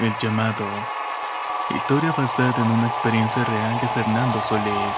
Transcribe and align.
El 0.00 0.14
llamado. 0.22 0.64
Historia 1.74 2.14
basada 2.16 2.54
en 2.64 2.70
una 2.70 2.86
experiencia 2.86 3.44
real 3.44 3.80
de 3.80 3.88
Fernando 3.88 4.40
Solís. 4.40 4.96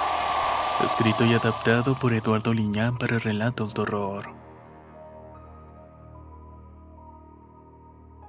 Escrito 0.85 1.25
y 1.25 1.33
adaptado 1.33 1.99
por 1.99 2.13
Eduardo 2.13 2.53
Liñán 2.53 2.99
para 2.99 3.19
relatos 3.19 3.73
de 3.73 3.81
horror. 3.81 4.35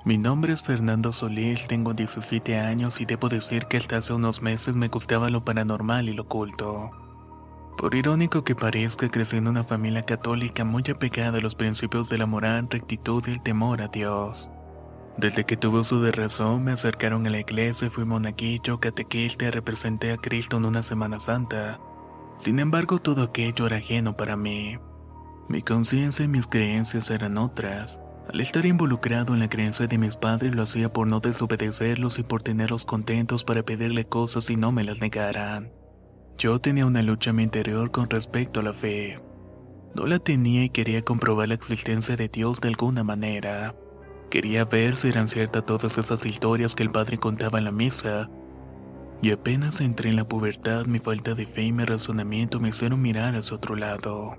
Mi 0.06 0.18
nombre 0.18 0.54
es 0.54 0.64
Fernando 0.64 1.12
Solís, 1.12 1.68
tengo 1.68 1.94
17 1.94 2.58
años 2.58 3.02
y 3.02 3.06
debo 3.06 3.28
decir 3.28 3.66
que 3.66 3.76
hasta 3.76 3.98
hace 3.98 4.14
unos 4.14 4.42
meses 4.42 4.73
me 4.73 4.88
gustaba 4.88 5.30
lo 5.30 5.44
paranormal 5.44 6.08
y 6.08 6.14
lo 6.14 6.23
oculto. 6.23 6.92
Por 7.78 7.95
irónico 7.95 8.45
que 8.45 8.56
parezca, 8.56 9.10
crecí 9.10 9.36
en 9.36 9.50
una 9.50 9.66
familia 9.66 10.04
católica 10.04 10.64
muy 10.64 10.84
apegada 10.90 11.40
a 11.40 11.42
los 11.42 11.56
principios 11.56 12.08
de 12.08 12.17
la 12.17 12.28
moral, 12.28 12.70
rectitud 12.70 13.22
y 13.28 13.32
el 13.32 13.42
temor 13.42 13.82
a 13.82 13.90
Dios. 13.90 14.50
Desde 15.17 15.45
que 15.45 15.58
tuve 15.58 15.80
uso 15.80 16.02
de 16.02 16.12
razón, 16.12 16.64
me 16.64 16.72
acercaron 16.72 17.28
a 17.28 17.30
la 17.30 17.40
iglesia 17.40 17.88
y 17.88 17.90
fui 17.90 18.06
monaguillo, 18.06 18.80
catequista 18.80 19.52
representé 19.52 20.12
a 20.12 20.17
Cristo 20.17 20.58
en 20.58 20.66
una 20.66 20.84
Semana 20.84 21.20
Santa. 21.20 21.80
Sin 22.38 22.59
embargo, 22.59 23.00
todo 23.00 23.23
aquello 23.23 23.67
era 23.67 23.78
ajeno 23.78 24.16
para 24.16 24.38
mí. 24.38 24.80
Mi 25.48 25.62
conciencia 25.62 26.26
y 26.26 26.28
mis 26.28 26.48
creencias 26.48 27.09
eran 27.09 27.38
otras. 27.38 28.00
Al 28.32 28.39
estar 28.39 28.66
involucrado 28.66 29.34
en 29.34 29.42
la 29.42 29.50
creencia 29.50 29.88
de 29.88 29.98
mis 29.98 30.16
padres, 30.16 30.56
lo 30.56 30.64
hacía 30.64 30.94
por 30.94 31.08
no 31.08 31.20
desobedecerlos 31.20 32.17
y 32.17 32.23
por 32.23 32.42
tenerlos 32.42 32.86
contentos 32.86 33.44
para 33.44 33.64
pedirle 33.64 34.06
cosas 34.06 34.50
y 34.50 34.56
no 34.56 34.72
me 34.72 34.84
las 34.84 35.02
negaran. 35.02 35.72
Yo 36.38 36.59
tenía 36.59 36.86
una 36.86 37.04
lucha 37.04 37.32
en 37.32 37.36
mi 37.36 37.44
interior 37.44 37.92
con 37.92 38.09
respecto 38.09 38.62
a 38.62 38.64
la 38.64 38.73
fe. 38.73 39.20
No 39.94 40.08
la 40.08 40.20
tenía 40.20 40.64
y 40.64 40.70
quería 40.70 41.02
comprobar 41.02 41.50
la 41.50 41.56
existencia 41.56 42.16
de 42.16 42.30
Dios 42.30 42.62
de 42.62 42.70
alguna 42.70 43.04
manera. 43.04 43.76
Quería 44.32 44.64
ver 44.64 44.96
si 44.96 45.10
eran 45.10 45.28
ciertas 45.28 45.66
todas 45.66 45.98
esas 45.98 46.26
historias 46.26 46.74
que 46.74 46.84
el 46.84 46.90
padre 46.90 47.18
contaba 47.18 47.60
en 47.60 47.66
la 47.66 47.74
misa. 47.74 48.30
Y 49.22 49.32
apenas 49.32 49.82
entré 49.82 50.10
en 50.10 50.16
la 50.16 50.26
pubertad, 50.26 50.86
mi 50.86 51.00
falta 51.00 51.36
de 51.36 51.45
fe 51.45 51.64
y 51.64 51.73
mi 51.73 51.83
razonamiento 51.83 52.61
me 52.61 52.70
hicieron 52.70 53.02
mirar 53.02 53.36
hacia 53.36 53.58
otro 53.58 53.76
lado. 53.76 54.38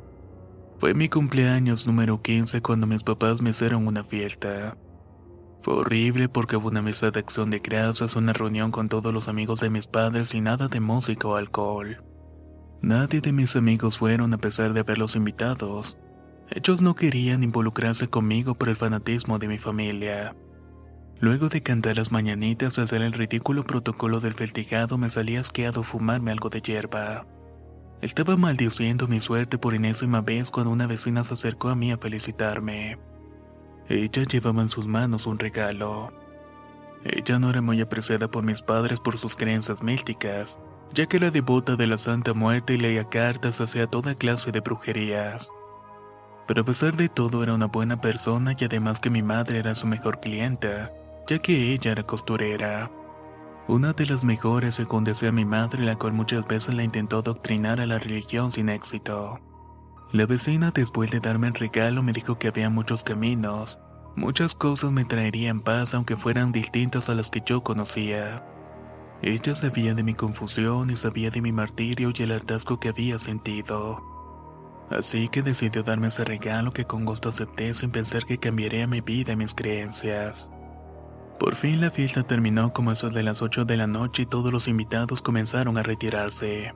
Fue 0.78 0.94
mi 0.94 1.10
cumpleaños 1.10 1.86
número 1.86 2.22
15 2.22 2.62
cuando 2.62 2.86
mis 2.86 3.02
papás 3.02 3.42
me 3.42 3.50
hicieron 3.50 3.86
una 3.86 4.02
fiesta. 4.02 4.78
Fue 5.60 5.74
horrible 5.74 6.30
porque 6.30 6.56
hubo 6.56 6.68
una 6.68 6.80
mesa 6.80 7.10
de 7.10 7.20
acción 7.20 7.50
de 7.50 7.58
gracias, 7.58 8.16
una 8.16 8.32
reunión 8.32 8.70
con 8.70 8.88
todos 8.88 9.12
los 9.12 9.28
amigos 9.28 9.60
de 9.60 9.68
mis 9.68 9.86
padres 9.86 10.32
y 10.32 10.40
nada 10.40 10.68
de 10.68 10.80
música 10.80 11.28
o 11.28 11.36
alcohol. 11.36 12.02
Nadie 12.80 13.20
de 13.20 13.32
mis 13.32 13.56
amigos 13.56 13.98
fueron 13.98 14.32
a 14.32 14.38
pesar 14.38 14.72
de 14.72 14.80
haberlos 14.80 15.16
invitados. 15.16 15.98
Ellos 16.50 16.82
no 16.82 16.94
querían 16.94 17.42
involucrarse 17.42 18.08
conmigo 18.08 18.54
por 18.54 18.68
el 18.68 18.76
fanatismo 18.76 19.38
de 19.38 19.48
mi 19.48 19.58
familia. 19.58 20.34
Luego 21.18 21.48
de 21.48 21.62
cantar 21.62 21.96
las 21.96 22.10
mañanitas 22.10 22.76
y 22.76 22.80
hacer 22.80 23.00
el 23.00 23.12
ridículo 23.12 23.64
protocolo 23.64 24.20
del 24.20 24.34
festejado, 24.34 24.98
me 24.98 25.08
salí 25.08 25.36
asqueado 25.36 25.82
fumarme 25.82 26.32
algo 26.32 26.50
de 26.50 26.60
hierba. 26.60 27.26
Estaba 28.00 28.36
maldiciendo 28.36 29.06
mi 29.06 29.20
suerte 29.20 29.56
por 29.56 29.74
enésima 29.74 30.20
vez 30.20 30.50
cuando 30.50 30.72
una 30.72 30.88
vecina 30.88 31.22
se 31.22 31.34
acercó 31.34 31.68
a 31.68 31.76
mí 31.76 31.92
a 31.92 31.98
felicitarme. 31.98 32.98
Ella 33.88 34.24
llevaba 34.24 34.62
en 34.62 34.68
sus 34.68 34.88
manos 34.88 35.26
un 35.26 35.38
regalo. 35.38 36.12
Ella 37.04 37.38
no 37.38 37.50
era 37.50 37.62
muy 37.62 37.80
apreciada 37.80 38.28
por 38.28 38.44
mis 38.44 38.60
padres 38.60 38.98
por 38.98 39.16
sus 39.16 39.36
creencias 39.36 39.82
místicas, 39.82 40.60
ya 40.92 41.06
que 41.06 41.18
era 41.18 41.30
devota 41.30 41.76
de 41.76 41.86
la 41.86 41.98
Santa 41.98 42.34
Muerte 42.34 42.74
y 42.74 42.78
leía 42.78 43.08
cartas 43.08 43.60
hacia 43.60 43.86
toda 43.86 44.16
clase 44.16 44.50
de 44.50 44.60
brujerías 44.60 45.52
pero 46.46 46.62
a 46.62 46.64
pesar 46.64 46.96
de 46.96 47.08
todo 47.08 47.42
era 47.42 47.54
una 47.54 47.66
buena 47.66 48.00
persona 48.00 48.54
y 48.58 48.64
además 48.64 49.00
que 49.00 49.10
mi 49.10 49.22
madre 49.22 49.58
era 49.58 49.74
su 49.74 49.86
mejor 49.86 50.20
clienta, 50.20 50.92
ya 51.28 51.38
que 51.38 51.72
ella 51.72 51.92
era 51.92 52.02
costurera. 52.02 52.90
Una 53.68 53.92
de 53.92 54.06
las 54.06 54.24
mejores 54.24 54.74
según 54.74 55.04
decía 55.04 55.30
mi 55.30 55.44
madre, 55.44 55.84
la 55.84 55.96
cual 55.96 56.12
muchas 56.12 56.46
veces 56.46 56.74
la 56.74 56.82
intentó 56.82 57.18
adoctrinar 57.18 57.80
a 57.80 57.86
la 57.86 57.98
religión 57.98 58.50
sin 58.50 58.68
éxito. 58.68 59.40
La 60.10 60.26
vecina 60.26 60.72
después 60.72 61.10
de 61.10 61.20
darme 61.20 61.46
el 61.46 61.54
regalo 61.54 62.02
me 62.02 62.12
dijo 62.12 62.38
que 62.38 62.48
había 62.48 62.68
muchos 62.70 63.02
caminos, 63.04 63.78
muchas 64.16 64.54
cosas 64.54 64.92
me 64.92 65.04
traerían 65.04 65.60
paz 65.60 65.94
aunque 65.94 66.16
fueran 66.16 66.52
distintas 66.52 67.08
a 67.08 67.14
las 67.14 67.30
que 67.30 67.42
yo 67.46 67.62
conocía. 67.62 68.44
Ella 69.22 69.54
sabía 69.54 69.94
de 69.94 70.02
mi 70.02 70.14
confusión 70.14 70.90
y 70.90 70.96
sabía 70.96 71.30
de 71.30 71.40
mi 71.40 71.52
martirio 71.52 72.12
y 72.12 72.22
el 72.24 72.32
hartazgo 72.32 72.80
que 72.80 72.88
había 72.88 73.20
sentido. 73.20 74.11
Así 74.90 75.28
que 75.28 75.42
decidió 75.42 75.82
darme 75.82 76.08
ese 76.08 76.24
regalo 76.24 76.72
que 76.72 76.84
con 76.84 77.04
gusto 77.04 77.30
acepté 77.30 77.72
sin 77.74 77.90
pensar 77.90 78.24
que 78.24 78.38
cambiaría 78.38 78.86
mi 78.86 79.00
vida 79.00 79.32
y 79.32 79.36
mis 79.36 79.54
creencias. 79.54 80.50
Por 81.38 81.56
fin 81.56 81.80
la 81.80 81.90
fiesta 81.90 82.22
terminó 82.22 82.72
como 82.72 82.92
eso 82.92 83.10
de 83.10 83.22
las 83.22 83.42
8 83.42 83.64
de 83.64 83.76
la 83.76 83.86
noche 83.86 84.22
y 84.22 84.26
todos 84.26 84.52
los 84.52 84.68
invitados 84.68 85.22
comenzaron 85.22 85.76
a 85.78 85.82
retirarse. 85.82 86.72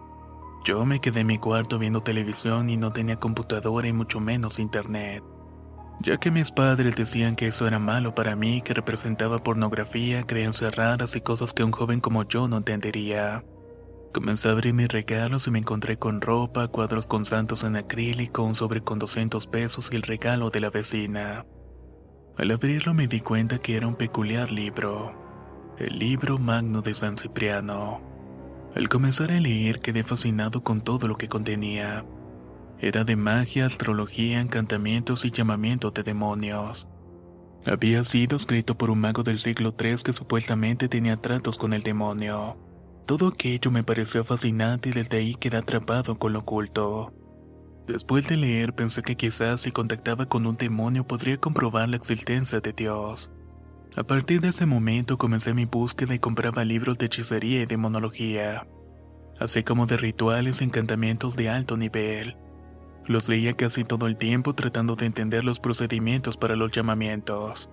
Yo 0.64 0.84
me 0.84 1.00
quedé 1.00 1.20
en 1.20 1.28
mi 1.28 1.38
cuarto 1.38 1.78
viendo 1.78 2.02
televisión 2.02 2.68
y 2.68 2.76
no 2.76 2.92
tenía 2.92 3.20
computadora 3.20 3.86
y 3.86 3.92
mucho 3.92 4.18
menos 4.18 4.58
internet. 4.58 5.22
Ya 6.00 6.18
que 6.18 6.30
mis 6.30 6.50
padres 6.50 6.96
decían 6.96 7.36
que 7.36 7.46
eso 7.46 7.66
era 7.66 7.78
malo 7.78 8.14
para 8.14 8.34
mí, 8.36 8.60
que 8.60 8.74
representaba 8.74 9.42
pornografía, 9.42 10.24
creencias 10.24 10.74
raras 10.74 11.16
y 11.16 11.20
cosas 11.20 11.52
que 11.52 11.64
un 11.64 11.70
joven 11.70 12.00
como 12.00 12.24
yo 12.24 12.48
no 12.48 12.56
entendería. 12.56 13.44
Comencé 14.16 14.48
a 14.48 14.52
abrir 14.52 14.72
mis 14.72 14.88
regalos 14.88 15.46
y 15.46 15.50
me 15.50 15.58
encontré 15.58 15.98
con 15.98 16.22
ropa, 16.22 16.68
cuadros 16.68 17.06
con 17.06 17.26
santos 17.26 17.64
en 17.64 17.76
acrílico, 17.76 18.44
un 18.44 18.54
sobre 18.54 18.80
con 18.80 18.98
200 18.98 19.46
pesos 19.46 19.90
y 19.92 19.96
el 19.96 20.00
regalo 20.00 20.48
de 20.48 20.60
la 20.60 20.70
vecina. 20.70 21.44
Al 22.38 22.50
abrirlo 22.50 22.94
me 22.94 23.08
di 23.08 23.20
cuenta 23.20 23.58
que 23.58 23.76
era 23.76 23.86
un 23.86 23.94
peculiar 23.94 24.50
libro, 24.50 25.74
el 25.76 25.98
libro 25.98 26.38
magno 26.38 26.80
de 26.80 26.94
San 26.94 27.18
Cipriano. 27.18 28.00
Al 28.74 28.88
comenzar 28.88 29.30
a 29.32 29.38
leer 29.38 29.80
quedé 29.80 30.02
fascinado 30.02 30.64
con 30.64 30.80
todo 30.80 31.08
lo 31.08 31.18
que 31.18 31.28
contenía. 31.28 32.06
Era 32.80 33.04
de 33.04 33.16
magia, 33.16 33.66
astrología, 33.66 34.40
encantamientos 34.40 35.26
y 35.26 35.30
llamamientos 35.30 35.92
de 35.92 36.04
demonios. 36.04 36.88
Había 37.66 38.02
sido 38.02 38.38
escrito 38.38 38.78
por 38.78 38.88
un 38.88 38.98
mago 38.98 39.24
del 39.24 39.38
siglo 39.38 39.74
III 39.78 39.96
que 40.02 40.14
supuestamente 40.14 40.88
tenía 40.88 41.18
tratos 41.18 41.58
con 41.58 41.74
el 41.74 41.82
demonio. 41.82 42.65
Todo 43.06 43.28
aquello 43.28 43.70
me 43.70 43.84
pareció 43.84 44.24
fascinante 44.24 44.88
y 44.88 44.92
desde 44.92 45.18
ahí 45.18 45.34
quedé 45.36 45.58
atrapado 45.58 46.18
con 46.18 46.32
lo 46.32 46.40
oculto. 46.40 47.14
Después 47.86 48.26
de 48.26 48.36
leer 48.36 48.74
pensé 48.74 49.02
que 49.02 49.16
quizás 49.16 49.60
si 49.60 49.70
contactaba 49.70 50.26
con 50.26 50.44
un 50.44 50.56
demonio 50.56 51.06
podría 51.06 51.36
comprobar 51.36 51.88
la 51.88 51.96
existencia 51.96 52.58
de 52.58 52.72
Dios. 52.72 53.32
A 53.94 54.02
partir 54.02 54.40
de 54.40 54.48
ese 54.48 54.66
momento 54.66 55.18
comencé 55.18 55.54
mi 55.54 55.66
búsqueda 55.66 56.16
y 56.16 56.18
compraba 56.18 56.64
libros 56.64 56.98
de 56.98 57.06
hechicería 57.06 57.62
y 57.62 57.66
demonología, 57.66 58.66
así 59.38 59.62
como 59.62 59.86
de 59.86 59.96
rituales 59.96 60.60
y 60.60 60.64
encantamientos 60.64 61.36
de 61.36 61.48
alto 61.48 61.76
nivel. 61.76 62.36
Los 63.06 63.28
leía 63.28 63.54
casi 63.54 63.84
todo 63.84 64.08
el 64.08 64.16
tiempo 64.16 64.56
tratando 64.56 64.96
de 64.96 65.06
entender 65.06 65.44
los 65.44 65.60
procedimientos 65.60 66.36
para 66.36 66.56
los 66.56 66.72
llamamientos. 66.72 67.70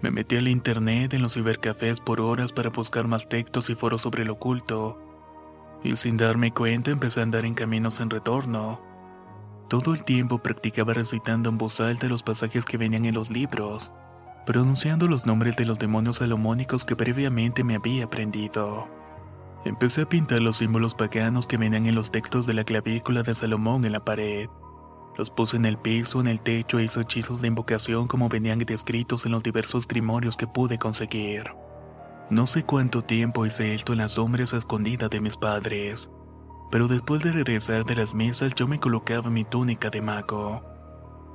Me 0.00 0.10
metí 0.10 0.36
al 0.36 0.46
internet 0.46 1.12
en 1.14 1.22
los 1.22 1.34
cibercafés 1.34 2.00
por 2.00 2.20
horas 2.20 2.52
para 2.52 2.70
buscar 2.70 3.08
más 3.08 3.28
textos 3.28 3.68
y 3.68 3.74
foros 3.74 4.02
sobre 4.02 4.24
lo 4.24 4.34
oculto, 4.34 5.00
y 5.82 5.96
sin 5.96 6.16
darme 6.16 6.52
cuenta 6.52 6.90
empecé 6.90 7.20
a 7.20 7.24
andar 7.24 7.44
en 7.44 7.54
caminos 7.54 7.98
en 8.00 8.10
retorno. 8.10 8.80
Todo 9.68 9.94
el 9.94 10.04
tiempo 10.04 10.38
practicaba 10.38 10.94
recitando 10.94 11.50
en 11.50 11.58
voz 11.58 11.80
alta 11.80 12.08
los 12.08 12.22
pasajes 12.22 12.64
que 12.64 12.78
venían 12.78 13.04
en 13.04 13.14
los 13.14 13.30
libros, 13.30 13.92
pronunciando 14.46 15.08
los 15.08 15.26
nombres 15.26 15.56
de 15.56 15.66
los 15.66 15.78
demonios 15.78 16.18
salomónicos 16.18 16.84
que 16.84 16.96
previamente 16.96 17.64
me 17.64 17.74
había 17.74 18.04
aprendido. 18.04 18.88
Empecé 19.64 20.02
a 20.02 20.08
pintar 20.08 20.40
los 20.40 20.58
símbolos 20.58 20.94
paganos 20.94 21.46
que 21.46 21.56
venían 21.56 21.86
en 21.86 21.96
los 21.96 22.12
textos 22.12 22.46
de 22.46 22.54
la 22.54 22.64
clavícula 22.64 23.24
de 23.24 23.34
Salomón 23.34 23.84
en 23.84 23.92
la 23.92 24.04
pared. 24.04 24.48
Los 25.18 25.30
puse 25.30 25.56
en 25.56 25.64
el 25.64 25.78
piso, 25.78 26.20
en 26.20 26.28
el 26.28 26.40
techo 26.40 26.78
e 26.78 26.84
hice 26.84 27.00
hechizos 27.00 27.40
de 27.40 27.48
invocación 27.48 28.06
como 28.06 28.28
venían 28.28 28.60
descritos 28.60 29.26
en 29.26 29.32
los 29.32 29.42
diversos 29.42 29.88
grimorios 29.88 30.36
que 30.36 30.46
pude 30.46 30.78
conseguir. 30.78 31.42
No 32.30 32.46
sé 32.46 32.62
cuánto 32.62 33.02
tiempo 33.02 33.44
hice 33.44 33.74
esto 33.74 33.92
en 33.92 33.98
las 33.98 34.12
sombras 34.12 34.52
escondidas 34.52 35.10
de 35.10 35.20
mis 35.20 35.36
padres, 35.36 36.08
pero 36.70 36.86
después 36.86 37.20
de 37.24 37.32
regresar 37.32 37.84
de 37.84 37.96
las 37.96 38.14
mesas 38.14 38.54
yo 38.54 38.68
me 38.68 38.78
colocaba 38.78 39.28
mi 39.28 39.44
túnica 39.44 39.90
de 39.90 40.00
mago. 40.02 40.62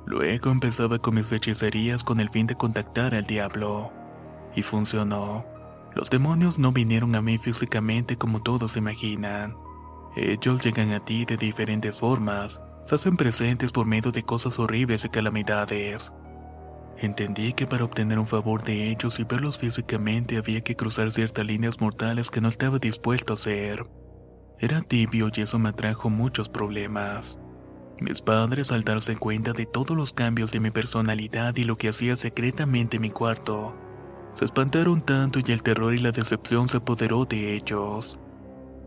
Luego 0.06 0.50
empezaba 0.50 0.98
con 0.98 1.16
mis 1.16 1.30
hechicerías 1.30 2.04
con 2.04 2.20
el 2.20 2.30
fin 2.30 2.46
de 2.46 2.54
contactar 2.54 3.14
al 3.14 3.24
diablo. 3.24 3.92
Y 4.56 4.62
funcionó. 4.62 5.44
Los 5.94 6.08
demonios 6.08 6.58
no 6.58 6.72
vinieron 6.72 7.14
a 7.16 7.20
mí 7.20 7.36
físicamente 7.36 8.16
como 8.16 8.42
todos 8.42 8.78
imaginan. 8.78 9.56
Ellos 10.16 10.62
llegan 10.62 10.92
a 10.92 11.04
ti 11.04 11.24
de 11.24 11.36
diferentes 11.36 11.98
formas, 11.98 12.62
se 12.84 12.94
hacen 12.94 13.16
presentes 13.16 13.72
por 13.72 13.86
medio 13.86 14.12
de 14.12 14.22
cosas 14.22 14.58
horribles 14.58 15.04
y 15.04 15.08
calamidades. 15.08 16.12
Entendí 16.98 17.52
que 17.52 17.66
para 17.66 17.84
obtener 17.84 18.18
un 18.18 18.26
favor 18.26 18.62
de 18.62 18.90
ellos 18.90 19.18
y 19.18 19.24
verlos 19.24 19.58
físicamente 19.58 20.36
había 20.36 20.60
que 20.60 20.76
cruzar 20.76 21.10
ciertas 21.10 21.44
líneas 21.44 21.80
mortales 21.80 22.30
que 22.30 22.40
no 22.40 22.48
estaba 22.48 22.78
dispuesto 22.78 23.32
a 23.32 23.34
hacer. 23.34 23.84
Era 24.60 24.80
tibio 24.80 25.28
y 25.34 25.40
eso 25.40 25.58
me 25.58 25.72
trajo 25.72 26.08
muchos 26.08 26.48
problemas. 26.48 27.38
Mis 28.00 28.20
padres, 28.20 28.72
al 28.72 28.84
darse 28.84 29.16
cuenta 29.16 29.52
de 29.52 29.66
todos 29.66 29.96
los 29.96 30.12
cambios 30.12 30.52
de 30.52 30.60
mi 30.60 30.70
personalidad 30.70 31.56
y 31.56 31.64
lo 31.64 31.76
que 31.76 31.88
hacía 31.88 32.16
secretamente 32.16 32.96
en 32.96 33.02
mi 33.02 33.10
cuarto, 33.10 33.76
se 34.34 34.44
espantaron 34.44 35.00
tanto 35.00 35.38
y 35.44 35.52
el 35.52 35.62
terror 35.62 35.94
y 35.94 35.98
la 35.98 36.10
decepción 36.10 36.68
se 36.68 36.78
apoderó 36.78 37.24
de 37.24 37.54
ellos. 37.54 38.18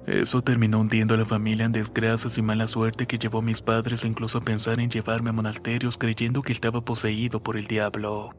Eso 0.07 0.41
terminó 0.41 0.79
hundiendo 0.79 1.15
a 1.15 1.17
la 1.17 1.25
familia 1.25 1.65
en 1.65 1.73
desgracias 1.73 2.37
y 2.37 2.41
mala 2.41 2.67
suerte 2.67 3.07
que 3.07 3.19
llevó 3.19 3.39
a 3.39 3.41
mis 3.41 3.61
padres 3.61 4.05
incluso 4.05 4.37
a 4.37 4.41
pensar 4.41 4.79
en 4.79 4.89
llevarme 4.89 5.31
a 5.31 5.33
monasterios 5.33 5.97
creyendo 5.97 6.41
que 6.41 6.53
estaba 6.53 6.79
poseído 6.79 7.43
por 7.43 7.57
el 7.57 7.67
diablo. 7.67 8.29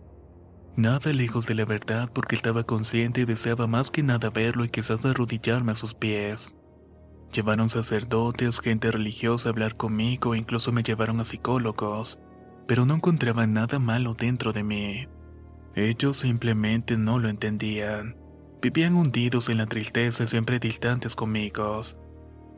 Nada 0.76 1.12
lejos 1.12 1.46
de 1.46 1.54
la 1.54 1.66
verdad 1.66 2.10
porque 2.10 2.36
estaba 2.36 2.64
consciente 2.64 3.20
y 3.20 3.24
deseaba 3.26 3.66
más 3.66 3.90
que 3.90 4.02
nada 4.02 4.30
verlo 4.30 4.64
y 4.64 4.70
quizás 4.70 5.04
arrodillarme 5.04 5.72
a 5.72 5.74
sus 5.74 5.92
pies. 5.92 6.54
Llevaron 7.34 7.68
sacerdotes, 7.68 8.60
gente 8.60 8.90
religiosa 8.90 9.50
a 9.50 9.52
hablar 9.52 9.76
conmigo 9.76 10.34
e 10.34 10.38
incluso 10.38 10.72
me 10.72 10.82
llevaron 10.82 11.20
a 11.20 11.24
psicólogos, 11.24 12.18
pero 12.66 12.86
no 12.86 12.94
encontraban 12.94 13.52
nada 13.52 13.78
malo 13.78 14.14
dentro 14.14 14.54
de 14.54 14.64
mí. 14.64 15.08
Ellos 15.74 16.16
simplemente 16.16 16.96
no 16.96 17.18
lo 17.18 17.28
entendían. 17.28 18.16
Vivían 18.60 18.96
hundidos 18.96 19.48
en 19.48 19.58
la 19.58 19.66
tristeza 19.66 20.26
siempre 20.26 20.58
distantes 20.58 21.14
conmigo. 21.14 21.80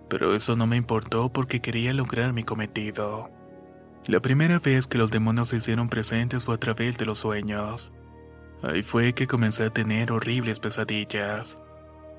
Pero 0.09 0.35
eso 0.35 0.57
no 0.57 0.67
me 0.67 0.77
importó 0.77 1.31
porque 1.31 1.61
quería 1.61 1.93
lograr 1.93 2.33
mi 2.33 2.43
cometido. 2.43 3.31
La 4.07 4.21
primera 4.21 4.59
vez 4.59 4.87
que 4.87 4.97
los 4.97 5.11
demonios 5.11 5.49
se 5.49 5.57
hicieron 5.57 5.91
presentes 5.91 6.45
fue 6.47 6.55
a 6.55 6.59
través 6.59 6.97
de 6.97 7.05
los 7.05 7.19
sueños. 7.19 7.93
Ahí 8.63 8.83
fue 8.83 9.13
que 9.13 9.27
comencé 9.27 9.65
a 9.65 9.71
tener 9.71 10.11
horribles 10.11 10.59
pesadillas. 10.59 11.63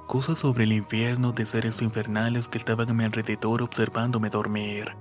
Cosas 0.08 0.38
sobre 0.38 0.66
el 0.66 0.74
infierno 0.74 1.32
de 1.32 1.46
seres 1.48 1.82
infernales 1.82 2.50
que 2.50 2.60
estaban 2.60 2.90
a 2.90 2.94
mi 2.94 3.04
alrededor 3.04 3.64
observándome 3.64 4.30
dormir. 4.30 4.96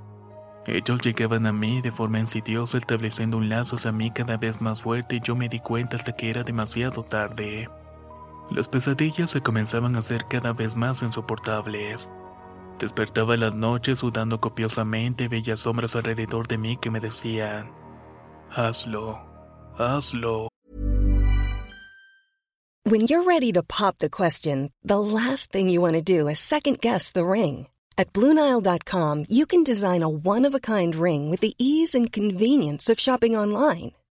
Ellos 0.66 1.02
llegaban 1.02 1.46
a 1.46 1.52
mí 1.52 1.82
de 1.82 1.92
forma 1.92 2.18
insidiosa 2.18 2.78
estableciendo 2.78 3.36
un 3.36 3.48
lazo 3.48 3.76
hacia 3.76 3.92
mí 3.92 4.10
cada 4.10 4.38
vez 4.38 4.60
más 4.60 4.80
fuerte 4.80 5.16
y 5.16 5.20
yo 5.20 5.36
me 5.36 5.48
di 5.48 5.60
cuenta 5.60 5.96
hasta 5.96 6.12
que 6.12 6.30
era 6.30 6.44
demasiado 6.44 7.02
tarde. 7.02 7.68
Las 8.50 8.68
pesadillas 8.68 9.30
se 9.30 9.40
comenzaban 9.40 9.94
a 9.94 10.00
hacer 10.00 10.26
cada 10.28 10.52
vez 10.52 10.74
más 10.74 11.02
insoportables. 11.02 12.10
Despertaba 12.80 13.36
las 13.36 13.54
noches 13.54 14.00
sudando 14.00 14.40
copiosamente 14.40 15.28
veía 15.28 15.56
sombras 15.56 15.94
alrededor 15.94 16.48
de 16.48 16.58
mí 16.58 16.76
que 16.76 16.90
me 16.90 16.98
decían, 16.98 17.70
hazlo, 18.50 19.18
hazlo. 19.78 20.48
When 22.84 23.02
you're 23.02 23.22
ready 23.22 23.52
to 23.52 23.62
pop 23.62 23.98
the 23.98 24.10
question, 24.10 24.72
the 24.82 24.98
last 24.98 25.52
thing 25.52 25.68
you 25.68 25.80
want 25.80 25.94
to 25.94 26.02
do 26.02 26.26
is 26.28 26.40
second 26.40 26.80
guess 26.80 27.12
the 27.12 27.24
ring. 27.24 27.68
At 27.96 28.12
Bluenile.com, 28.14 29.26
you 29.28 29.44
can 29.46 29.62
design 29.62 30.02
a 30.02 30.08
one 30.08 30.46
of 30.46 30.54
a 30.54 30.60
kind 30.60 30.96
ring 30.96 31.30
with 31.30 31.40
the 31.40 31.54
ease 31.58 31.94
and 31.94 32.10
convenience 32.10 32.88
of 32.88 32.98
shopping 32.98 33.36
online. 33.36 33.92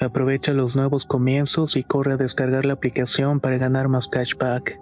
Aprovecha 0.00 0.52
los 0.52 0.76
nuevos 0.76 1.04
comienzos 1.04 1.76
y 1.76 1.84
corre 1.84 2.14
a 2.14 2.16
descargar 2.16 2.64
la 2.64 2.72
aplicación 2.72 3.38
para 3.38 3.58
ganar 3.58 3.88
más 3.88 4.08
cashback. 4.08 4.80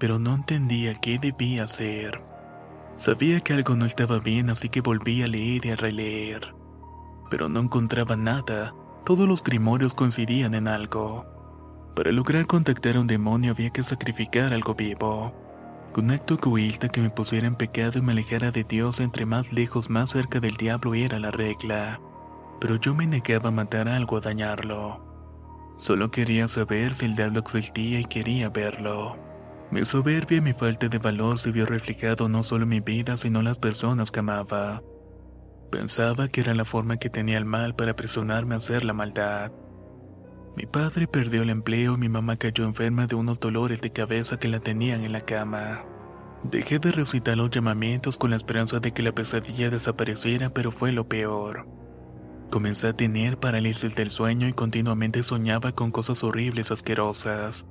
Pero 0.00 0.18
no 0.18 0.34
entendía 0.34 0.94
qué 0.94 1.18
debía 1.18 1.64
hacer. 1.64 2.20
Sabía 2.96 3.40
que 3.40 3.52
algo 3.52 3.76
no 3.76 3.86
estaba 3.86 4.18
bien, 4.18 4.50
así 4.50 4.70
que 4.70 4.80
volví 4.80 5.22
a 5.22 5.28
leer 5.28 5.66
y 5.66 5.70
a 5.70 5.76
releer. 5.76 6.54
Pero 7.30 7.48
no 7.48 7.60
encontraba 7.60 8.16
nada. 8.16 8.74
Todos 9.04 9.28
los 9.28 9.44
grimorios 9.44 9.94
coincidían 9.94 10.54
en 10.54 10.66
algo. 10.66 11.26
Para 11.94 12.10
lograr 12.10 12.46
contactar 12.46 12.96
a 12.96 13.00
un 13.00 13.06
demonio 13.06 13.52
había 13.52 13.70
que 13.70 13.82
sacrificar 13.82 14.52
algo 14.52 14.74
vivo. 14.74 15.32
Un 15.96 16.12
acto 16.12 16.34
egoísta 16.34 16.88
que 16.88 17.00
me 17.00 17.10
pusiera 17.10 17.48
en 17.48 17.56
pecado 17.56 17.98
y 17.98 18.02
me 18.02 18.12
alejara 18.12 18.52
de 18.52 18.62
Dios 18.62 19.00
entre 19.00 19.26
más 19.26 19.52
lejos 19.52 19.90
más 19.90 20.10
cerca 20.10 20.38
del 20.38 20.56
diablo 20.56 20.94
era 20.94 21.18
la 21.18 21.32
regla. 21.32 22.00
Pero 22.60 22.76
yo 22.76 22.94
me 22.94 23.08
negaba 23.08 23.48
a 23.48 23.52
matar 23.52 23.88
algo 23.88 24.16
a 24.16 24.20
dañarlo. 24.20 25.04
Solo 25.78 26.10
quería 26.10 26.46
saber 26.46 26.94
si 26.94 27.06
el 27.06 27.16
diablo 27.16 27.40
existía 27.40 27.98
y 27.98 28.04
quería 28.04 28.50
verlo. 28.50 29.16
Mi 29.72 29.84
soberbia 29.84 30.38
y 30.38 30.40
mi 30.40 30.52
falta 30.52 30.88
de 30.88 30.98
valor 30.98 31.38
se 31.38 31.50
vio 31.50 31.66
reflejado 31.66 32.28
no 32.28 32.44
solo 32.44 32.64
en 32.64 32.68
mi 32.70 32.80
vida, 32.80 33.16
sino 33.16 33.40
en 33.40 33.46
las 33.46 33.58
personas 33.58 34.12
que 34.12 34.20
amaba. 34.20 34.82
Pensaba 35.72 36.28
que 36.28 36.40
era 36.40 36.54
la 36.54 36.64
forma 36.64 36.98
que 36.98 37.10
tenía 37.10 37.38
el 37.38 37.44
mal 37.44 37.74
para 37.74 37.96
presionarme 37.96 38.54
a 38.54 38.58
hacer 38.58 38.84
la 38.84 38.92
maldad. 38.92 39.52
Mi 40.60 40.66
padre 40.66 41.06
perdió 41.06 41.40
el 41.40 41.48
empleo 41.48 41.94
y 41.94 41.96
mi 41.96 42.10
mamá 42.10 42.36
cayó 42.36 42.66
enferma 42.66 43.06
de 43.06 43.14
unos 43.14 43.40
dolores 43.40 43.80
de 43.80 43.92
cabeza 43.92 44.38
que 44.38 44.46
la 44.46 44.60
tenían 44.60 45.04
en 45.04 45.12
la 45.12 45.22
cama. 45.22 45.86
Dejé 46.42 46.78
de 46.78 46.92
recitar 46.92 47.38
los 47.38 47.48
llamamientos 47.48 48.18
con 48.18 48.28
la 48.28 48.36
esperanza 48.36 48.78
de 48.78 48.92
que 48.92 49.02
la 49.02 49.14
pesadilla 49.14 49.70
desapareciera, 49.70 50.52
pero 50.52 50.70
fue 50.70 50.92
lo 50.92 51.08
peor. 51.08 51.66
Comencé 52.50 52.88
a 52.88 52.92
tener 52.92 53.38
parálisis 53.38 53.94
del 53.94 54.10
sueño 54.10 54.48
y 54.48 54.52
continuamente 54.52 55.22
soñaba 55.22 55.72
con 55.72 55.92
cosas 55.92 56.22
horribles 56.24 56.70
asquerosas. 56.70 57.66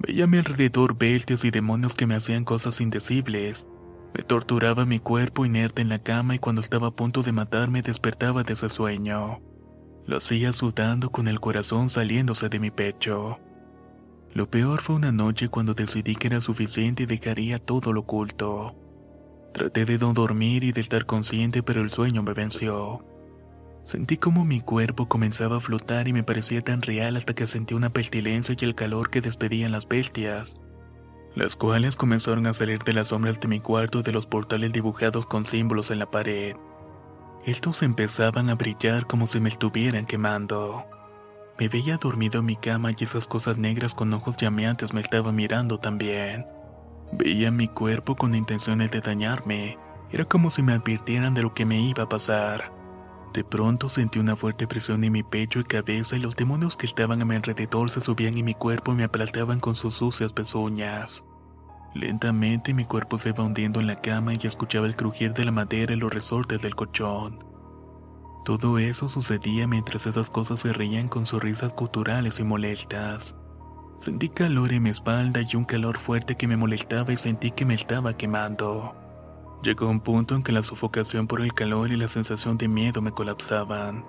Veía 0.00 0.24
a 0.24 0.26
mi 0.26 0.38
alrededor 0.38 0.98
bestias 0.98 1.44
y 1.44 1.52
demonios 1.52 1.94
que 1.94 2.08
me 2.08 2.16
hacían 2.16 2.42
cosas 2.42 2.80
indecibles. 2.80 3.68
Me 4.16 4.24
torturaba 4.24 4.84
mi 4.84 4.98
cuerpo 4.98 5.46
inerte 5.46 5.80
en 5.80 5.88
la 5.88 6.00
cama 6.00 6.34
y 6.34 6.40
cuando 6.40 6.60
estaba 6.60 6.88
a 6.88 6.96
punto 6.96 7.22
de 7.22 7.30
matarme 7.30 7.82
despertaba 7.82 8.42
de 8.42 8.54
ese 8.54 8.68
sueño. 8.68 9.40
Lo 10.10 10.16
hacía 10.16 10.52
sudando 10.52 11.10
con 11.10 11.28
el 11.28 11.38
corazón 11.38 11.88
saliéndose 11.88 12.48
de 12.48 12.58
mi 12.58 12.72
pecho. 12.72 13.38
Lo 14.34 14.50
peor 14.50 14.80
fue 14.80 14.96
una 14.96 15.12
noche 15.12 15.48
cuando 15.48 15.72
decidí 15.72 16.16
que 16.16 16.26
era 16.26 16.40
suficiente 16.40 17.04
y 17.04 17.06
dejaría 17.06 17.60
todo 17.60 17.92
lo 17.92 18.00
oculto. 18.00 18.74
Traté 19.54 19.84
de 19.84 19.98
no 19.98 20.12
dormir 20.12 20.64
y 20.64 20.72
de 20.72 20.80
estar 20.80 21.06
consciente, 21.06 21.62
pero 21.62 21.80
el 21.80 21.90
sueño 21.90 22.24
me 22.24 22.32
venció. 22.32 23.04
Sentí 23.84 24.16
como 24.16 24.44
mi 24.44 24.60
cuerpo 24.60 25.08
comenzaba 25.08 25.58
a 25.58 25.60
flotar 25.60 26.08
y 26.08 26.12
me 26.12 26.24
parecía 26.24 26.60
tan 26.60 26.82
real 26.82 27.16
hasta 27.16 27.36
que 27.36 27.46
sentí 27.46 27.74
una 27.74 27.92
pestilencia 27.92 28.56
y 28.58 28.64
el 28.64 28.74
calor 28.74 29.10
que 29.10 29.20
despedían 29.20 29.70
las 29.70 29.86
bestias, 29.86 30.56
las 31.36 31.54
cuales 31.54 31.94
comenzaron 31.94 32.48
a 32.48 32.52
salir 32.52 32.80
de 32.80 32.94
las 32.94 33.06
sombras 33.06 33.38
de 33.38 33.46
mi 33.46 33.60
cuarto 33.60 34.00
y 34.00 34.02
de 34.02 34.10
los 34.10 34.26
portales 34.26 34.72
dibujados 34.72 35.26
con 35.26 35.46
símbolos 35.46 35.92
en 35.92 36.00
la 36.00 36.10
pared. 36.10 36.56
Estos 37.46 37.82
empezaban 37.82 38.50
a 38.50 38.54
brillar 38.54 39.06
como 39.06 39.26
si 39.26 39.40
me 39.40 39.48
estuvieran 39.48 40.04
quemando. 40.04 40.84
Me 41.58 41.68
veía 41.68 41.96
dormido 41.96 42.40
en 42.40 42.46
mi 42.46 42.56
cama 42.56 42.90
y 42.90 43.04
esas 43.04 43.26
cosas 43.26 43.56
negras 43.56 43.94
con 43.94 44.12
ojos 44.12 44.36
llameantes 44.36 44.92
me 44.92 45.00
estaban 45.00 45.34
mirando 45.34 45.78
también. 45.78 46.46
Veía 47.12 47.50
mi 47.50 47.66
cuerpo 47.66 48.14
con 48.14 48.34
intenciones 48.34 48.90
de 48.90 49.00
dañarme. 49.00 49.78
Era 50.12 50.26
como 50.26 50.50
si 50.50 50.62
me 50.62 50.74
advirtieran 50.74 51.32
de 51.32 51.42
lo 51.42 51.54
que 51.54 51.64
me 51.64 51.80
iba 51.80 52.02
a 52.02 52.08
pasar. 52.10 52.72
De 53.32 53.42
pronto 53.42 53.88
sentí 53.88 54.18
una 54.18 54.36
fuerte 54.36 54.66
presión 54.66 55.02
en 55.02 55.12
mi 55.12 55.22
pecho 55.22 55.60
y 55.60 55.64
cabeza 55.64 56.16
y 56.16 56.20
los 56.20 56.36
demonios 56.36 56.76
que 56.76 56.86
estaban 56.86 57.22
a 57.22 57.24
mi 57.24 57.36
alrededor 57.36 57.88
se 57.88 58.02
subían 58.02 58.36
en 58.36 58.44
mi 58.44 58.54
cuerpo 58.54 58.92
y 58.92 58.96
me 58.96 59.04
aplastaban 59.04 59.60
con 59.60 59.76
sus 59.76 59.94
sucias 59.94 60.34
pezuñas. 60.34 61.24
Lentamente 61.94 62.72
mi 62.72 62.84
cuerpo 62.84 63.18
se 63.18 63.30
iba 63.30 63.44
hundiendo 63.44 63.80
en 63.80 63.88
la 63.88 63.96
cama 63.96 64.32
y 64.34 64.46
escuchaba 64.46 64.86
el 64.86 64.94
crujir 64.94 65.32
de 65.34 65.44
la 65.44 65.50
madera 65.50 65.92
y 65.92 65.96
los 65.96 66.12
resortes 66.12 66.62
del 66.62 66.76
colchón. 66.76 67.44
Todo 68.44 68.78
eso 68.78 69.08
sucedía 69.08 69.66
mientras 69.66 70.06
esas 70.06 70.30
cosas 70.30 70.60
se 70.60 70.72
reían 70.72 71.08
con 71.08 71.26
sonrisas 71.26 71.72
culturales 71.72 72.38
y 72.38 72.44
molestas. 72.44 73.36
Sentí 73.98 74.30
calor 74.30 74.72
en 74.72 74.84
mi 74.84 74.90
espalda 74.90 75.42
y 75.42 75.56
un 75.56 75.64
calor 75.64 75.98
fuerte 75.98 76.36
que 76.36 76.46
me 76.46 76.56
molestaba 76.56 77.12
y 77.12 77.16
sentí 77.16 77.50
que 77.50 77.66
me 77.66 77.74
estaba 77.74 78.16
quemando. 78.16 78.96
Llegó 79.62 79.88
un 79.88 80.00
punto 80.00 80.34
en 80.34 80.42
que 80.42 80.52
la 80.52 80.62
sofocación 80.62 81.26
por 81.26 81.42
el 81.42 81.52
calor 81.52 81.90
y 81.90 81.96
la 81.96 82.08
sensación 82.08 82.56
de 82.56 82.68
miedo 82.68 83.02
me 83.02 83.12
colapsaban. 83.12 84.06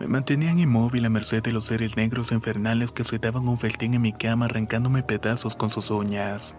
Me 0.00 0.06
mantenían 0.06 0.60
inmóvil 0.60 1.04
a 1.04 1.10
merced 1.10 1.42
de 1.42 1.52
los 1.52 1.64
seres 1.64 1.96
negros 1.96 2.32
infernales 2.32 2.90
que 2.90 3.04
se 3.04 3.18
daban 3.18 3.48
un 3.48 3.58
feltín 3.58 3.92
en 3.92 4.00
mi 4.00 4.12
cama 4.12 4.46
arrancándome 4.46 5.02
pedazos 5.02 5.56
con 5.56 5.68
sus 5.68 5.90
uñas. 5.90 6.56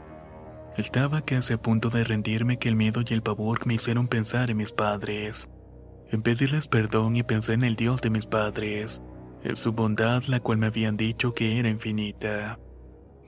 Estaba 0.78 1.22
casi 1.22 1.54
a 1.54 1.62
punto 1.62 1.90
de 1.90 2.04
rendirme 2.04 2.58
que 2.58 2.70
el 2.70 2.76
miedo 2.76 3.02
y 3.08 3.14
el 3.14 3.22
pavor 3.22 3.66
me 3.66 3.74
hicieron 3.74 4.08
pensar 4.08 4.50
en 4.50 4.58
mis 4.58 4.72
padres. 4.72 5.50
En 6.12 6.22
pedirles 6.22 6.68
perdón 6.68 7.16
y 7.16 7.24
pensé 7.24 7.54
en 7.54 7.64
el 7.64 7.76
Dios 7.76 8.02
de 8.02 8.10
mis 8.10 8.26
padres, 8.26 9.02
en 9.44 9.56
su 9.56 9.74
bondad 9.74 10.24
la 10.24 10.40
cual 10.40 10.58
me 10.58 10.68
habían 10.68 10.98
dicho 10.98 11.34
que 11.34 11.60
era 11.60 11.70
infinita. 11.70 12.60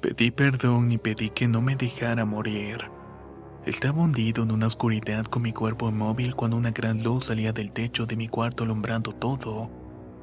Pedí 0.02 0.32
perdón 0.32 0.92
y 0.92 0.98
pedí 0.98 1.30
que 1.30 1.48
no 1.48 1.62
me 1.62 1.76
dejara 1.76 2.26
morir. 2.26 2.90
Estaba 3.66 4.02
hundido 4.02 4.44
en 4.44 4.52
una 4.52 4.66
oscuridad 4.66 5.26
con 5.26 5.44
mi 5.44 5.54
cuerpo 5.54 5.90
inmóvil 5.90 6.36
cuando 6.36 6.58
una 6.58 6.72
gran 6.72 7.04
luz 7.04 7.26
salía 7.26 7.54
del 7.54 7.74
techo 7.74 8.08
de 8.08 8.16
mi 8.16 8.28
cuarto 8.28 8.64
alumbrando 8.64 9.14
todo. 9.14 9.70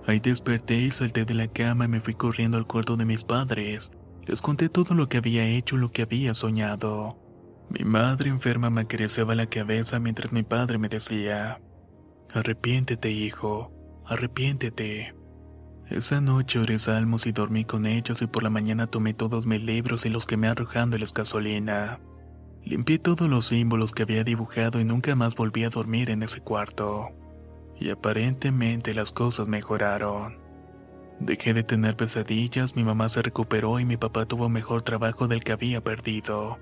Ahí 0.06 0.18
desperté 0.18 0.76
y 0.76 0.90
salté 0.90 1.24
de 1.24 1.34
la 1.34 1.46
cama 1.46 1.84
y 1.84 1.88
me 1.88 2.00
fui 2.00 2.14
corriendo 2.14 2.58
al 2.58 2.66
cuarto 2.66 2.96
de 2.96 3.04
mis 3.04 3.22
padres. 3.22 3.92
Les 4.28 4.42
conté 4.42 4.68
todo 4.68 4.94
lo 4.94 5.08
que 5.08 5.16
había 5.16 5.46
hecho 5.46 5.78
lo 5.78 5.90
que 5.90 6.02
había 6.02 6.34
soñado. 6.34 7.16
Mi 7.70 7.82
madre 7.86 8.28
enferma 8.28 8.68
me 8.68 8.82
acariciaba 8.82 9.34
la 9.34 9.46
cabeza 9.46 10.00
mientras 10.00 10.32
mi 10.32 10.42
padre 10.42 10.76
me 10.76 10.90
decía, 10.90 11.62
Arrepiéntete, 12.34 13.10
hijo, 13.10 13.72
arrepiéntete. 14.04 15.14
Esa 15.88 16.20
noche 16.20 16.58
oré 16.58 16.78
salmos 16.78 17.26
y 17.26 17.32
dormí 17.32 17.64
con 17.64 17.86
ellos 17.86 18.20
y 18.20 18.26
por 18.26 18.42
la 18.42 18.50
mañana 18.50 18.86
tomé 18.86 19.14
todos 19.14 19.46
mis 19.46 19.62
libros 19.62 20.04
y 20.04 20.10
los 20.10 20.26
quemé 20.26 20.48
arrojándoles 20.48 21.14
gasolina. 21.14 21.98
Limpié 22.62 22.98
todos 22.98 23.30
los 23.30 23.46
símbolos 23.46 23.92
que 23.92 24.02
había 24.02 24.24
dibujado 24.24 24.78
y 24.78 24.84
nunca 24.84 25.16
más 25.16 25.36
volví 25.36 25.64
a 25.64 25.70
dormir 25.70 26.10
en 26.10 26.22
ese 26.22 26.42
cuarto. 26.42 27.08
Y 27.80 27.88
aparentemente 27.88 28.92
las 28.92 29.10
cosas 29.10 29.48
mejoraron. 29.48 30.47
Dejé 31.20 31.52
de 31.52 31.64
tener 31.64 31.96
pesadillas, 31.96 32.76
mi 32.76 32.84
mamá 32.84 33.08
se 33.08 33.22
recuperó 33.22 33.80
y 33.80 33.84
mi 33.84 33.96
papá 33.96 34.26
tuvo 34.26 34.48
mejor 34.48 34.82
trabajo 34.82 35.26
del 35.26 35.42
que 35.42 35.52
había 35.52 35.82
perdido. 35.82 36.58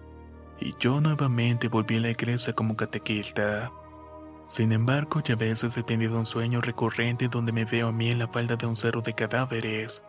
Y 0.58 0.72
yo 0.80 1.00
nuevamente 1.00 1.68
volví 1.68 1.96
a 1.96 2.00
la 2.00 2.10
iglesia 2.10 2.54
como 2.54 2.76
catequista. 2.76 3.70
Sin 4.48 4.72
embargo, 4.72 5.20
ya 5.22 5.34
a 5.34 5.38
veces 5.38 5.76
he 5.76 5.82
tenido 5.82 6.18
un 6.18 6.24
sueño 6.24 6.60
recurrente 6.60 7.28
donde 7.28 7.52
me 7.52 7.64
veo 7.64 7.88
a 7.88 7.92
mí 7.92 8.10
en 8.10 8.18
la 8.18 8.28
falda 8.28 8.56
de 8.56 8.66
un 8.66 8.76
cerro 8.76 9.02
de 9.02 9.12
cadáveres. 9.12 10.02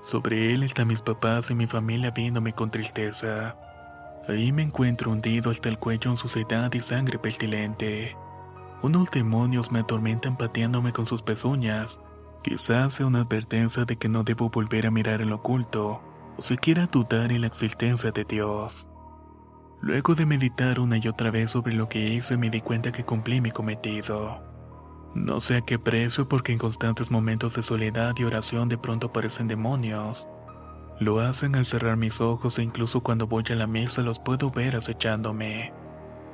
Sobre 0.00 0.52
él 0.52 0.62
están 0.62 0.88
mis 0.88 1.02
papás 1.02 1.50
y 1.50 1.54
mi 1.54 1.66
familia 1.66 2.10
viéndome 2.10 2.52
con 2.52 2.70
tristeza. 2.70 3.56
Ahí 4.28 4.50
me 4.50 4.62
encuentro 4.62 5.12
hundido 5.12 5.50
hasta 5.50 5.68
el 5.68 5.78
cuello 5.78 6.10
en 6.10 6.16
suciedad 6.16 6.72
y 6.72 6.80
sangre 6.80 7.18
pestilente. 7.18 8.16
Unos 8.82 9.10
demonios 9.10 9.70
me 9.70 9.80
atormentan 9.80 10.36
pateándome 10.36 10.92
con 10.92 11.06
sus 11.06 11.22
pezuñas, 11.22 12.00
Quizás 12.46 12.94
sea 12.94 13.06
una 13.06 13.22
advertencia 13.22 13.84
de 13.84 13.96
que 13.96 14.08
no 14.08 14.22
debo 14.22 14.50
volver 14.50 14.86
a 14.86 14.92
mirar 14.92 15.20
el 15.20 15.32
oculto 15.32 16.00
o 16.38 16.42
siquiera 16.42 16.86
dudar 16.86 17.32
en 17.32 17.40
la 17.40 17.48
existencia 17.48 18.12
de 18.12 18.22
Dios. 18.22 18.88
Luego 19.80 20.14
de 20.14 20.26
meditar 20.26 20.78
una 20.78 20.96
y 20.96 21.08
otra 21.08 21.32
vez 21.32 21.50
sobre 21.50 21.74
lo 21.74 21.88
que 21.88 21.98
hice 21.98 22.36
me 22.36 22.48
di 22.48 22.60
cuenta 22.60 22.92
que 22.92 23.04
cumplí 23.04 23.40
mi 23.40 23.50
cometido. 23.50 24.44
No 25.16 25.40
sé 25.40 25.56
a 25.56 25.60
qué 25.62 25.80
precio 25.80 26.28
porque 26.28 26.52
en 26.52 26.58
constantes 26.58 27.10
momentos 27.10 27.56
de 27.56 27.64
soledad 27.64 28.14
y 28.16 28.22
oración 28.22 28.68
de 28.68 28.78
pronto 28.78 29.08
aparecen 29.08 29.48
demonios. 29.48 30.28
Lo 31.00 31.18
hacen 31.18 31.56
al 31.56 31.66
cerrar 31.66 31.96
mis 31.96 32.20
ojos 32.20 32.60
e 32.60 32.62
incluso 32.62 33.02
cuando 33.02 33.26
voy 33.26 33.42
a 33.50 33.56
la 33.56 33.66
mesa 33.66 34.02
los 34.02 34.20
puedo 34.20 34.52
ver 34.52 34.76
acechándome. 34.76 35.72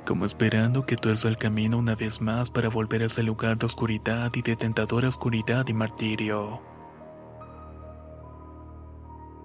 Como 0.05 0.25
esperando 0.25 0.85
que 0.85 0.95
tuerza 0.95 1.27
el 1.27 1.37
camino 1.37 1.77
una 1.77 1.95
vez 1.95 2.21
más 2.21 2.51
para 2.51 2.69
volver 2.69 3.03
a 3.03 3.05
ese 3.05 3.23
lugar 3.23 3.57
de 3.57 3.65
oscuridad 3.65 4.31
y 4.35 4.41
de 4.41 4.55
tentadora 4.55 5.07
oscuridad 5.07 5.67
y 5.67 5.73
martirio. 5.73 6.61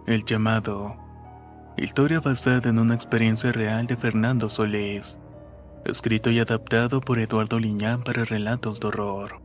El 0.06 0.24
llamado. 0.24 0.96
Historia 1.76 2.20
basada 2.20 2.70
en 2.70 2.78
una 2.78 2.94
experiencia 2.94 3.52
real 3.52 3.86
de 3.86 3.96
Fernando 3.96 4.48
Solís. 4.48 5.20
Escrito 5.84 6.30
y 6.30 6.40
adaptado 6.40 7.00
por 7.00 7.18
Eduardo 7.18 7.58
Liñán 7.60 8.02
para 8.02 8.24
relatos 8.24 8.80
de 8.80 8.88
horror. 8.88 9.40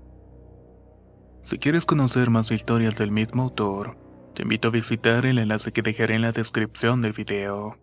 Si 1.43 1.59
quieres 1.59 1.85
conocer 1.85 2.29
más 2.29 2.49
historias 2.51 2.95
del 2.95 3.11
mismo 3.11 3.43
autor, 3.43 3.97
te 4.33 4.43
invito 4.43 4.69
a 4.69 4.71
visitar 4.71 5.25
el 5.25 5.37
enlace 5.37 5.71
que 5.71 5.81
dejaré 5.81 6.15
en 6.15 6.21
la 6.21 6.31
descripción 6.31 7.01
del 7.01 7.13
video. 7.13 7.82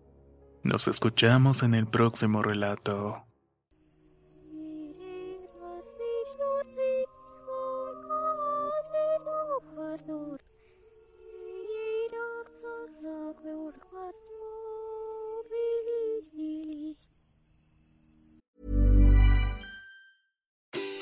Nos 0.63 0.87
escuchamos 0.87 1.63
en 1.63 1.73
el 1.73 1.87
próximo 1.87 2.41
relato. 2.43 3.25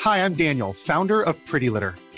Hi, 0.02 0.20
I'm 0.20 0.34
Daniel, 0.34 0.74
founder 0.74 1.22
of 1.22 1.36
Pretty 1.46 1.70
Litter. 1.70 1.96